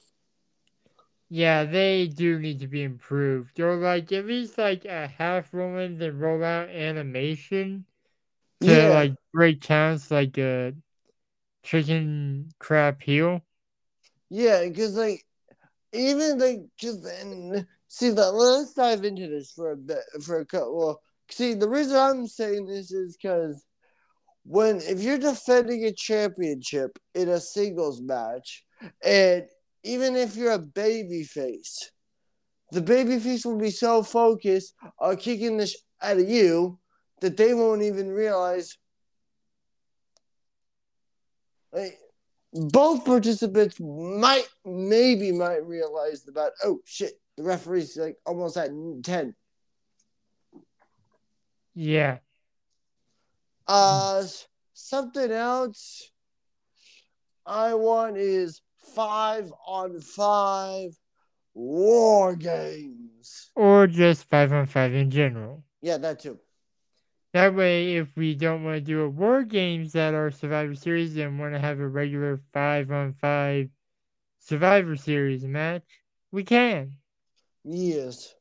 Yeah, 1.29 1.65
they 1.65 2.09
do 2.09 2.39
need 2.39 2.61
to 2.61 2.69
be 2.69 2.83
improved. 2.83 3.61
Or 3.61 3.77
like 3.77 4.11
at 4.13 4.27
least 4.27 4.57
like 4.59 4.85
a 4.87 5.07
half 5.09 5.53
roll 5.53 5.77
in 5.79 5.99
then 5.99 6.19
roll 6.19 6.43
out 6.45 6.69
animation 6.71 7.87
to 8.63 8.87
Yeah, 8.87 8.89
like 8.89 9.15
break 9.33 9.61
counts 9.63 10.11
like 10.11 10.39
a 10.39 10.75
chicken 11.65 12.51
crap 12.61 13.03
heel. 13.03 13.43
yeah, 14.31 14.65
because 14.67 14.97
like 14.97 15.25
even 15.93 16.39
like 16.39 16.61
just 16.79 17.03
then 17.05 17.67
see 17.89 18.11
that 18.11 18.33
let's 18.33 18.75
dive 18.75 19.05
into 19.05 19.29
this 19.29 19.53
for 19.53 19.73
a 19.73 19.77
bit 19.77 20.01
for 20.23 20.41
a 20.41 20.47
couple. 20.47 20.79
Well, 20.79 21.03
see 21.31 21.55
the 21.55 21.69
reason 21.69 21.97
I'm 21.97 22.27
saying 22.27 22.67
this 22.67 22.93
is 22.93 23.17
because 23.17 23.65
when 24.45 24.79
if 24.83 25.03
you're 25.03 25.19
defending 25.19 25.85
a 25.85 25.93
championship 25.93 26.99
in 27.15 27.29
a 27.31 27.41
singles 27.41 28.03
match, 28.03 28.65
and 29.05 29.45
even 29.85 30.17
if 30.17 30.35
you're 30.35 30.53
a 30.53 30.59
baby 30.59 31.23
face, 31.23 31.91
the 32.73 32.81
baby 32.81 33.19
face 33.19 33.45
will 33.45 33.59
be 33.59 33.71
so 33.71 34.03
focused 34.03 34.75
on 34.99 35.17
kicking 35.17 35.57
this 35.59 35.77
out 36.03 36.19
of 36.19 36.29
you 36.29 36.79
that 37.21 37.37
they 37.37 37.55
won't 37.55 37.83
even 37.83 38.11
realize. 38.11 38.77
Like, 41.73 41.99
both 42.53 43.05
participants 43.05 43.79
might 43.81 44.47
maybe 44.65 45.33
might 45.33 45.67
realize 45.67 46.25
about 46.29 46.53
oh 46.63 46.79
shit 46.85 47.15
the 47.37 47.43
referee's 47.43 47.97
like 47.97 48.17
almost 48.25 48.57
at 48.57 48.71
10 49.03 49.35
Yeah. 51.75 52.19
uh 53.67 54.25
something 54.73 55.33
else 55.33 56.13
i 57.45 57.75
want 57.75 58.17
is 58.19 58.61
five 58.85 59.53
on 59.67 60.01
five 60.01 60.99
war 61.55 62.35
games 62.37 63.51
Or 63.55 63.87
just 63.87 64.25
five 64.25 64.53
on 64.53 64.67
five 64.67 64.95
in 64.95 65.11
general. 65.11 65.65
yeah 65.81 65.97
that 65.99 66.21
too 66.21 66.39
That 67.33 67.55
way, 67.55 67.97
if 67.97 68.15
we 68.17 68.35
don't 68.37 68.63
want 68.65 68.77
to 68.77 68.81
do 68.81 69.01
a 69.03 69.09
War 69.09 69.43
Games 69.43 69.93
that 69.93 70.15
are 70.15 70.31
Survivor 70.31 70.75
Series 70.77 71.17
and 71.17 71.39
want 71.39 71.53
to 71.55 71.59
have 71.59 71.81
a 71.81 71.89
regular 71.89 72.41
5 72.53 72.93
on 72.93 73.13
5 73.15 73.71
Survivor 74.39 74.95
Series 74.97 75.45
match, 75.45 75.83
we 76.31 76.45
can. 76.45 76.93
yes 77.65 78.35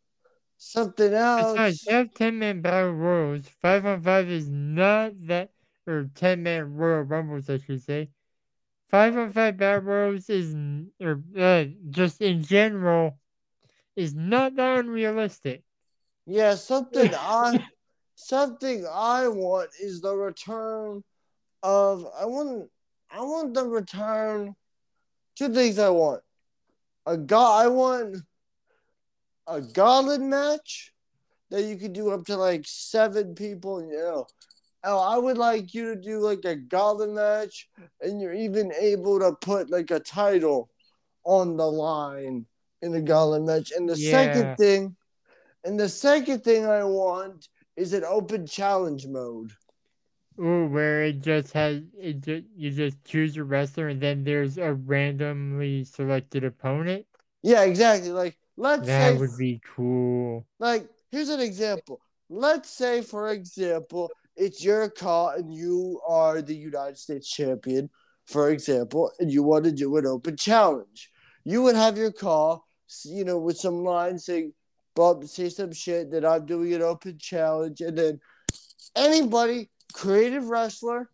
something 0.57 1.13
Besides, 1.13 1.79
else 1.79 1.83
they 1.85 1.93
have 1.93 2.13
10 2.13 2.37
man 2.39 2.61
Battle 2.61 2.91
Royals. 2.93 3.47
5 3.47 3.85
on 3.85 4.01
5 4.01 4.29
is 4.29 4.49
not 4.49 5.13
that, 5.27 5.51
or 5.87 6.09
10 6.13 6.43
man 6.43 6.75
Royal 6.75 7.01
Rumbles, 7.03 7.49
I 7.49 7.57
should 7.57 7.81
say. 7.81 8.09
5 8.93 9.17
on 9.17 9.31
5 9.31 9.57
Battle 9.57 9.81
Royals 9.81 10.29
is, 10.29 10.53
or 11.01 11.23
uh, 11.35 11.65
just 11.89 12.21
in 12.21 12.43
general, 12.43 13.17
is 13.95 14.13
not 14.13 14.55
that 14.55 14.79
unrealistic. 14.85 15.63
yeah 16.27 16.53
something 16.53 17.09
i 17.19 17.59
something 18.13 18.85
i 18.91 19.27
want 19.27 19.69
is 19.81 19.99
the 20.01 20.15
return 20.15 21.03
of 21.63 22.05
I 22.19 22.25
want 22.25 22.69
I 23.09 23.21
want 23.21 23.53
the 23.53 23.65
return. 23.65 24.55
Two 25.37 25.49
things 25.53 25.79
I 25.79 25.89
want. 25.89 26.21
A 27.05 27.17
god 27.17 27.65
I 27.65 27.67
want 27.69 28.17
a 29.47 29.61
gauntlet 29.61 30.21
match 30.21 30.91
that 31.49 31.63
you 31.63 31.77
could 31.77 31.93
do 31.93 32.11
up 32.11 32.25
to 32.25 32.35
like 32.35 32.65
seven 32.65 33.33
people. 33.33 33.81
You 33.81 33.97
know, 33.97 34.27
oh, 34.83 34.99
I 34.99 35.17
would 35.17 35.37
like 35.37 35.73
you 35.73 35.93
to 35.95 36.01
do 36.01 36.19
like 36.19 36.45
a 36.45 36.55
gauntlet 36.55 37.11
match, 37.11 37.69
and 38.01 38.21
you're 38.21 38.33
even 38.33 38.71
able 38.73 39.19
to 39.19 39.33
put 39.33 39.69
like 39.69 39.91
a 39.91 39.99
title 39.99 40.69
on 41.23 41.57
the 41.57 41.69
line 41.69 42.45
in 42.81 42.91
the 42.91 43.01
gauntlet 43.01 43.43
match. 43.43 43.71
And 43.75 43.87
the 43.87 43.95
Yeah. 43.97 44.11
second 44.11 44.57
thing, 44.57 44.95
and 45.63 45.79
the 45.79 45.89
second 45.89 46.43
thing 46.43 46.65
I 46.65 46.83
want 46.83 47.47
is 47.75 47.93
an 47.93 48.03
open 48.03 48.45
challenge 48.45 49.07
mode. 49.07 49.51
Ooh, 50.39 50.65
where 50.67 51.03
it 51.03 51.19
just 51.21 51.53
has 51.53 51.83
it 51.97 52.21
just 52.21 52.45
you 52.55 52.71
just 52.71 53.03
choose 53.05 53.35
your 53.35 53.45
wrestler 53.45 53.87
and 53.87 54.01
then 54.01 54.23
there's 54.23 54.57
a 54.57 54.73
randomly 54.73 55.83
selected 55.83 56.43
opponent. 56.43 57.05
Yeah, 57.43 57.63
exactly. 57.63 58.11
Like 58.11 58.37
let's 58.57 58.87
That 58.87 59.09
say 59.11 59.19
would 59.19 59.37
be 59.37 59.61
cool. 59.63 60.45
like 60.59 60.87
here's 61.11 61.29
an 61.29 61.39
example. 61.39 61.99
Let's 62.29 62.69
say, 62.69 63.01
for 63.01 63.29
example, 63.31 64.09
it's 64.35 64.63
your 64.63 64.89
call 64.89 65.29
and 65.29 65.53
you 65.53 66.01
are 66.07 66.41
the 66.41 66.55
United 66.55 66.97
States 66.97 67.29
champion, 67.29 67.89
for 68.25 68.49
example, 68.49 69.11
and 69.19 69.31
you 69.31 69.43
want 69.43 69.65
to 69.65 69.71
do 69.71 69.95
an 69.97 70.05
open 70.05 70.37
challenge. 70.37 71.11
You 71.43 71.61
would 71.63 71.75
have 71.75 71.97
your 71.97 72.11
call, 72.11 72.67
you 73.03 73.23
know, 73.25 73.37
with 73.37 73.57
some 73.57 73.83
lines 73.83 74.25
saying, 74.25 74.53
Bob, 74.95 75.25
say 75.25 75.49
some 75.49 75.73
shit 75.73 76.11
that 76.11 76.23
I'm 76.25 76.45
doing 76.45 76.73
an 76.73 76.81
open 76.81 77.17
challenge, 77.17 77.81
and 77.81 77.97
then 77.97 78.19
anybody, 78.95 79.69
creative 79.93 80.45
wrestler, 80.49 81.09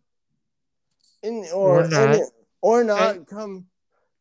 in 1.22 1.46
or 1.52 1.80
Or 1.80 1.88
not. 1.88 2.14
any- 2.14 2.22
or 2.62 2.84
not 2.84 3.26
come 3.26 3.66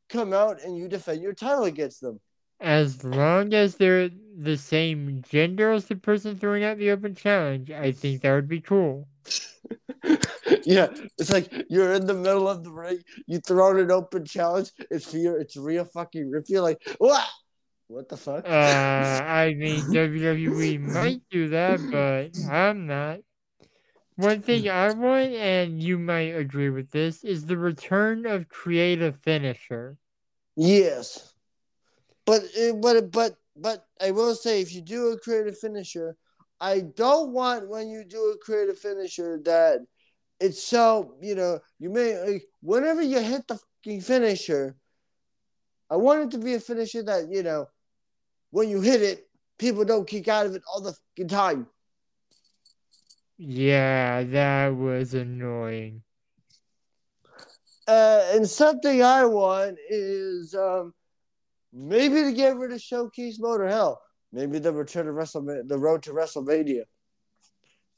come 0.08 0.34
out 0.34 0.62
and 0.64 0.76
you 0.76 0.88
defend 0.88 1.22
your 1.22 1.34
title 1.34 1.66
against 1.66 2.02
them. 2.02 2.20
As 2.60 3.04
long 3.04 3.54
as 3.54 3.76
they're 3.76 4.10
the 4.42 4.58
same 4.58 5.22
gender 5.30 5.72
as 5.72 5.86
the 5.86 5.96
person 5.96 6.38
throwing 6.38 6.64
out 6.64 6.78
the 6.78 6.92
open 6.92 7.14
challenge, 7.14 7.72
I 7.72 7.92
think 7.92 8.22
that 8.22 8.34
would 8.34 8.48
be 8.48 8.62
cool. 8.62 9.08
yeah, 10.64 10.88
it's 11.18 11.30
like 11.30 11.52
you're 11.70 11.94
in 11.94 12.06
the 12.06 12.14
middle 12.14 12.48
of 12.48 12.64
the 12.64 12.72
ring, 12.72 13.00
you 13.28 13.40
throw 13.40 13.70
out 13.70 13.80
an 13.80 13.92
open 13.92 14.26
challenge, 14.26 14.72
it's 14.90 15.14
Rhea, 15.14 15.34
it's 15.36 15.58
real 15.58 15.84
fucking 15.86 16.32
Rip. 16.32 16.46
You're 16.48 16.62
like, 16.62 16.82
what? 16.98 17.28
What 17.88 18.08
the 18.08 18.18
fuck? 18.18 18.46
Uh, 18.46 18.50
I 18.50 19.56
mean, 19.58 19.82
WWE 19.92 20.80
might 20.80 21.22
do 21.32 21.50
that, 21.50 21.80
but 21.92 22.40
I'm 22.50 22.88
not. 22.88 23.20
One 24.16 24.42
thing 24.42 24.70
I 24.70 24.92
want, 24.92 25.32
and 25.32 25.82
you 25.82 25.98
might 25.98 26.36
agree 26.36 26.70
with 26.70 26.92
this, 26.92 27.24
is 27.24 27.46
the 27.46 27.58
return 27.58 28.26
of 28.26 28.48
creative 28.48 29.18
finisher. 29.18 29.98
yes, 30.56 31.34
but 32.26 32.44
but 32.82 33.12
but 33.12 33.36
but 33.62 33.86
I 34.02 34.12
will 34.12 34.36
say, 34.36 34.62
if 34.62 34.74
you 34.74 34.82
do 34.82 35.10
a 35.10 35.20
creative 35.20 35.58
finisher, 35.58 36.16
I 36.60 36.82
don't 36.82 37.32
want 37.32 37.70
when 37.70 37.90
you 37.90 38.04
do 38.04 38.34
a 38.34 38.38
creative 38.38 38.78
finisher 38.78 39.40
that 39.46 39.80
it's 40.40 40.64
so 40.64 41.16
you 41.22 41.36
know 41.36 41.60
you 41.80 41.90
may 41.90 42.18
like 42.20 42.44
whenever 42.62 43.02
you 43.02 43.20
hit 43.20 43.48
the 43.48 43.60
fucking 43.84 44.02
finisher. 44.02 44.76
I 45.92 45.96
want 45.96 46.22
it 46.22 46.32
to 46.38 46.44
be 46.44 46.54
a 46.54 46.60
finisher 46.60 47.04
that 47.04 47.32
you 47.32 47.44
know 47.44 47.68
when 48.52 48.70
you 48.70 48.82
hit 48.82 49.02
it, 49.02 49.28
people 49.58 49.86
don't 49.86 50.08
kick 50.08 50.28
out 50.28 50.46
of 50.46 50.56
it 50.56 50.64
all 50.72 50.82
the 50.82 50.94
fucking 50.94 51.30
time. 51.30 51.68
Yeah, 53.38 54.24
that 54.24 54.76
was 54.76 55.14
annoying. 55.14 56.04
Uh, 57.88 58.24
and 58.34 58.48
something 58.48 59.02
I 59.02 59.26
want 59.26 59.78
is 59.90 60.54
um, 60.54 60.94
maybe 61.74 62.24
to 62.24 62.32
get 62.34 62.58
rid 62.58 62.72
of 62.72 62.82
showcase 62.82 63.40
mode 63.40 63.62
or 63.62 63.68
hell, 63.68 64.02
maybe 64.32 64.60
the 64.60 64.72
return 64.72 65.08
of 65.08 65.16
WrestleMania, 65.16 65.68
the 65.68 65.78
road 65.78 66.04
to 66.04 66.12
WrestleMania. 66.12 66.84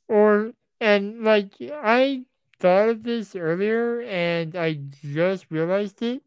Or, 0.07 0.51
and 0.79 1.23
like, 1.23 1.53
I 1.61 2.25
thought 2.59 2.89
of 2.89 3.03
this 3.03 3.35
earlier 3.35 4.01
and 4.01 4.55
I 4.55 4.79
just 5.03 5.45
realized 5.49 6.01
it. 6.01 6.21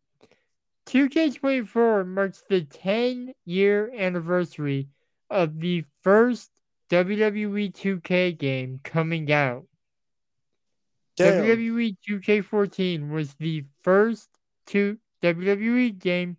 2K24 0.87 2.07
marks 2.07 2.45
the 2.49 2.63
10 2.63 3.33
year 3.47 3.91
anniversary 3.97 4.89
of 5.31 5.61
the 5.61 5.85
first 6.03 6.51
WWE 6.91 7.73
2K 7.73 8.37
game 8.37 8.81
coming 8.85 9.33
out. 9.33 9.65
Damn. 11.17 11.45
WWE 11.45 11.97
2K14 12.09 13.11
was 13.11 13.35
the 13.35 13.65
first 13.83 14.29
two 14.67 14.99
WWE 15.23 15.99
game 15.99 16.37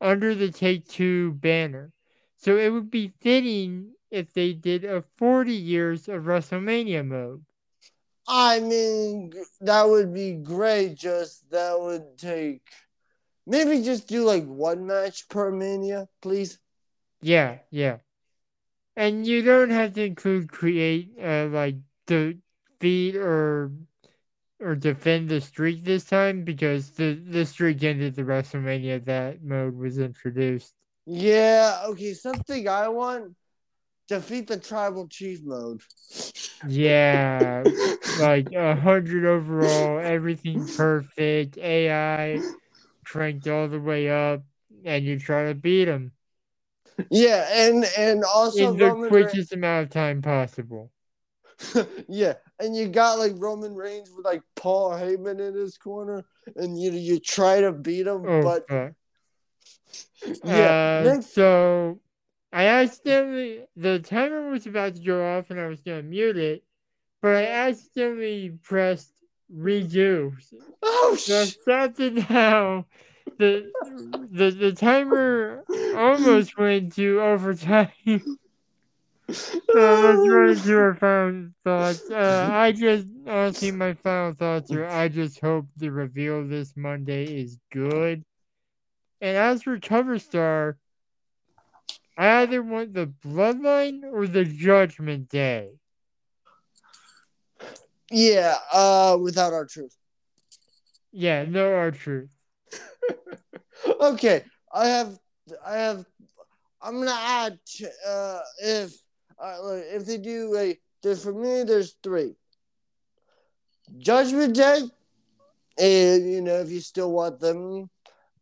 under 0.00 0.34
the 0.34 0.50
Take 0.50 0.86
Two 0.88 1.32
banner. 1.32 1.92
So 2.36 2.56
it 2.56 2.70
would 2.70 2.90
be 2.90 3.12
fitting 3.20 3.94
if 4.10 4.32
they 4.32 4.52
did 4.52 4.84
a 4.84 5.02
40 5.16 5.52
years 5.52 6.08
of 6.08 6.24
WrestleMania 6.24 7.06
mode. 7.06 7.44
I 8.26 8.60
mean, 8.60 9.32
that 9.60 9.88
would 9.88 10.12
be 10.12 10.32
great. 10.32 10.94
Just 10.94 11.50
that 11.50 11.78
would 11.78 12.18
take 12.18 12.62
maybe 13.46 13.82
just 13.82 14.08
do 14.08 14.24
like 14.24 14.44
one 14.44 14.86
match 14.86 15.28
per 15.28 15.50
mania, 15.50 16.08
please. 16.22 16.58
Yeah, 17.20 17.58
yeah. 17.70 17.98
And 18.96 19.26
you 19.26 19.42
don't 19.42 19.70
have 19.70 19.94
to 19.94 20.04
include 20.04 20.50
create 20.50 21.12
uh, 21.20 21.46
like 21.46 21.76
defeat 22.06 23.16
or 23.16 23.72
or 24.64 24.74
defend 24.74 25.28
the 25.28 25.40
streak 25.40 25.84
this 25.84 26.04
time 26.04 26.42
because 26.42 26.90
the 26.90 27.14
the 27.14 27.44
streak 27.44 27.82
ended 27.82 28.14
the 28.14 28.22
WrestleMania 28.22 29.04
that 29.04 29.42
mode 29.42 29.76
was 29.76 29.98
introduced. 29.98 30.72
Yeah. 31.06 31.82
Okay. 31.88 32.14
Something 32.14 32.68
I 32.68 32.88
want: 32.88 33.34
defeat 34.08 34.46
the 34.46 34.58
tribal 34.58 35.06
chief 35.08 35.40
mode. 35.44 35.82
Yeah, 36.68 37.64
like 38.18 38.50
a 38.52 38.74
hundred 38.74 39.26
overall, 39.26 39.98
everything 39.98 40.64
perfect, 40.66 41.58
AI 41.58 42.40
cranked 43.04 43.46
all 43.48 43.68
the 43.68 43.80
way 43.80 44.08
up, 44.08 44.42
and 44.84 45.04
you 45.04 45.18
try 45.18 45.48
to 45.48 45.54
beat 45.54 45.88
him 45.88 46.12
Yeah, 47.10 47.46
and 47.52 47.84
and 47.98 48.24
also 48.24 48.70
in 48.72 48.78
the 48.78 48.92
Reigns- 48.92 49.08
quickest 49.08 49.52
amount 49.52 49.84
of 49.84 49.90
time 49.90 50.22
possible. 50.22 50.90
yeah, 52.08 52.34
and 52.64 52.74
you 52.74 52.88
got 52.88 53.18
like 53.18 53.32
Roman 53.36 53.74
Reigns 53.74 54.10
with 54.10 54.24
like 54.24 54.42
Paul 54.56 54.90
Heyman 54.92 55.40
in 55.46 55.54
his 55.54 55.76
corner, 55.76 56.24
and 56.56 56.80
you 56.80 56.90
you 56.92 57.20
try 57.20 57.60
to 57.60 57.72
beat 57.72 58.06
him, 58.06 58.24
Oh, 58.26 58.42
but 58.42 58.66
yeah, 60.44 61.14
Uh, 61.16 61.20
so 61.20 62.00
I 62.52 62.66
accidentally 62.66 63.66
the 63.76 63.98
timer 63.98 64.48
was 64.50 64.66
about 64.66 64.94
to 64.96 65.02
go 65.02 65.36
off 65.36 65.50
and 65.50 65.60
I 65.60 65.66
was 65.66 65.80
gonna 65.80 66.02
mute 66.02 66.36
it, 66.36 66.64
but 67.20 67.36
I 67.36 67.46
accidentally 67.46 68.58
pressed 68.62 69.12
redo. 69.54 70.32
oh 70.82 71.16
So 71.16 71.46
sh- 71.46 71.56
after 71.68 72.10
now, 72.10 72.86
the 73.38 73.72
the 74.30 74.50
the 74.50 74.72
timer 74.72 75.64
almost 75.94 76.56
went 76.56 76.94
to 76.94 77.20
overtime. 77.20 77.90
So 79.30 80.00
let's 80.02 80.28
run 80.28 80.50
into 80.50 80.76
our 80.76 80.94
final 80.94 81.48
thoughts. 81.64 82.10
Uh, 82.10 82.48
I 82.52 82.72
just 82.72 83.06
honestly, 83.26 83.70
my 83.70 83.94
final 83.94 84.32
thoughts 84.34 84.72
are: 84.72 84.86
I 84.86 85.08
just 85.08 85.40
hope 85.40 85.66
the 85.76 85.90
reveal 85.90 86.46
this 86.46 86.76
Monday 86.76 87.40
is 87.40 87.58
good. 87.72 88.22
And 89.20 89.36
as 89.36 89.62
for 89.62 89.78
cover 89.80 90.18
star, 90.18 90.76
I 92.16 92.42
either 92.42 92.62
want 92.62 92.94
the 92.94 93.06
Bloodline 93.06 94.02
or 94.04 94.26
the 94.26 94.44
Judgment 94.44 95.28
Day. 95.28 95.72
yeah, 98.10 98.54
uh, 98.72 99.18
without 99.20 99.52
R-Truth. 99.52 99.96
Yeah, 101.12 101.44
no 101.44 101.72
R-Truth. 101.74 102.30
Okay, 104.00 104.42
I 104.72 104.86
have, 104.88 105.18
I 105.64 105.76
have, 105.76 106.06
I'm 106.80 106.98
gonna 106.98 107.10
add, 107.12 107.58
uh, 108.06 108.40
if, 108.62 108.92
uh, 109.42 109.58
look, 109.62 109.84
if 109.86 110.06
they 110.06 110.18
do 110.18 110.54
a, 110.56 110.78
there's 111.02 111.22
for 111.22 111.32
me, 111.32 111.64
there's 111.64 111.96
three. 112.02 112.34
Judgment 113.98 114.54
Day, 114.54 114.82
and 115.78 116.32
you 116.32 116.40
know, 116.40 116.60
if 116.60 116.70
you 116.70 116.80
still 116.80 117.12
want 117.12 117.40
them, 117.40 117.90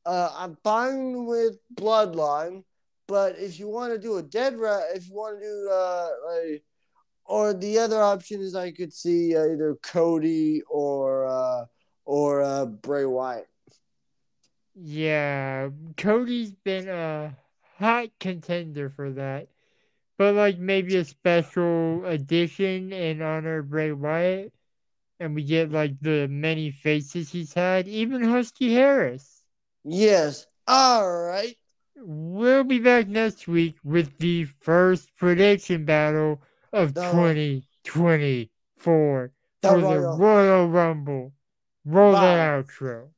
uh, 0.07 0.31
I'm 0.37 0.57
fine 0.63 1.27
with 1.27 1.57
Bloodline, 1.75 2.65
but 3.09 3.39
if 3.39 3.59
you 3.59 3.69
want 3.69 3.93
to 3.93 3.99
do 3.99 4.17
a 4.17 4.23
dead 4.23 4.57
rat, 4.57 4.83
if 4.95 5.09
you 5.09 5.15
want 5.15 5.41
to 5.41 5.45
do, 5.45 5.71
uh, 5.71 6.09
like, 6.27 6.63
or 7.25 7.55
the 7.55 7.79
other 7.79 8.01
option 8.01 8.41
is 8.41 8.55
I 8.55 8.73
could 8.73 8.93
see 8.93 9.37
either 9.37 9.77
Cody 9.83 10.63
or, 10.69 11.27
uh, 11.27 11.67
or 12.05 12.43
uh, 12.43 12.67
Bray 12.67 13.05
Wyatt. 13.05 13.49
Yeah, 14.75 15.69
Cody's 15.97 16.53
been 16.53 16.89
a 16.89 17.37
hot 17.79 18.09
contender 18.19 18.91
for 18.91 19.11
that. 19.11 19.49
But 20.23 20.37
like 20.37 20.59
maybe 20.61 20.95
a 20.95 21.05
special 21.05 22.07
edition 22.07 22.93
in 22.93 23.21
honor 23.23 23.59
of 23.59 23.71
Bray 23.71 23.91
Wyatt. 23.91 24.53
and 25.19 25.35
we 25.35 25.43
get 25.43 25.73
like 25.73 25.99
the 26.01 26.29
many 26.29 26.71
faces 26.71 27.33
he's 27.33 27.53
had, 27.53 27.89
even 27.89 28.23
Husky 28.23 28.73
Harris. 28.73 29.43
Yes. 29.83 30.47
All 30.69 31.11
right. 31.11 31.57
We'll 31.97 32.63
be 32.63 32.79
back 32.79 33.09
next 33.09 33.49
week 33.49 33.75
with 33.83 34.17
the 34.19 34.45
first 34.45 35.11
prediction 35.17 35.85
battle 35.87 36.41
of 36.73 36.95
The- 36.95 37.11
2024 37.11 39.33
The 39.61 39.69
for 39.69 39.77
the 39.81 39.83
Royal- 39.83 40.19
Royal 40.19 40.69
Rumble. 40.69 41.33
Roll 41.85 42.13
that 42.13 42.65
outro. 42.65 43.09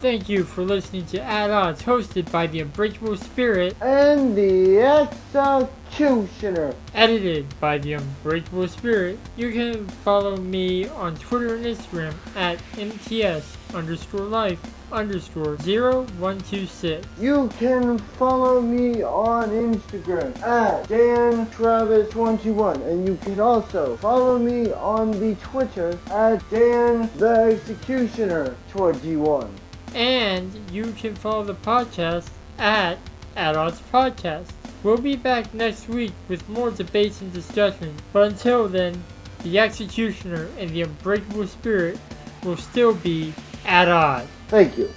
Thank 0.00 0.28
you 0.28 0.44
for 0.44 0.62
listening 0.62 1.06
to 1.06 1.20
At 1.20 1.50
Odds, 1.50 1.82
hosted 1.82 2.30
by 2.30 2.46
the 2.46 2.60
Unbreakable 2.60 3.16
Spirit, 3.16 3.74
And 3.80 4.36
the 4.36 4.78
executioner. 4.80 6.72
edited 6.94 7.58
by 7.58 7.78
the 7.78 7.94
Unbreakable 7.94 8.68
Spirit. 8.68 9.18
You 9.36 9.50
can 9.50 9.88
follow 9.88 10.36
me 10.36 10.86
on 10.86 11.16
Twitter 11.16 11.56
and 11.56 11.66
Instagram 11.66 12.14
at 12.36 12.60
MTS 12.78 13.56
underscore 13.74 14.20
life 14.20 14.60
underscore 14.92 15.56
0126. 15.56 17.04
You 17.20 17.50
can 17.58 17.98
follow 17.98 18.60
me 18.60 19.02
on 19.02 19.50
Instagram 19.50 20.40
at 20.42 20.88
DanTravis21 20.88 22.86
and 22.86 23.06
you 23.08 23.16
can 23.16 23.40
also 23.40 23.96
follow 23.96 24.38
me 24.38 24.72
on 24.74 25.10
the 25.10 25.34
Twitter 25.42 25.98
at 26.10 26.48
Dan 26.50 27.10
the 27.16 27.58
Executioner 27.58 28.54
21. 28.70 29.50
And 29.94 30.70
you 30.70 30.92
can 30.92 31.14
follow 31.14 31.44
the 31.44 31.54
podcast 31.54 32.28
at 32.58 32.98
Odds 33.36 33.80
Podcast. 33.92 34.50
We'll 34.82 34.98
be 34.98 35.16
back 35.16 35.52
next 35.54 35.88
week 35.88 36.12
with 36.28 36.48
more 36.48 36.70
debates 36.70 37.20
and 37.20 37.32
discussions. 37.32 38.00
But 38.12 38.32
until 38.32 38.68
then, 38.68 39.02
the 39.42 39.58
Executioner 39.58 40.48
and 40.58 40.70
the 40.70 40.82
Unbreakable 40.82 41.46
Spirit 41.46 41.98
will 42.44 42.56
still 42.56 42.94
be 42.94 43.34
at 43.64 43.88
odds. 43.88 44.28
Thank 44.48 44.78
you, 44.78 44.90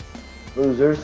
losers. 0.55 1.03